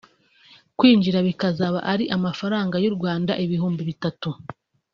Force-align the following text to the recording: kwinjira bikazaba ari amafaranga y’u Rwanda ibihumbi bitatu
kwinjira 0.77 1.19
bikazaba 1.27 1.79
ari 1.93 2.05
amafaranga 2.17 2.75
y’u 2.83 2.93
Rwanda 2.97 3.31
ibihumbi 3.45 3.81
bitatu 3.89 4.29